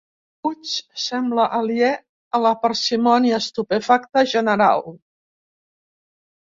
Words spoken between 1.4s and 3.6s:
aliè a la parsimònia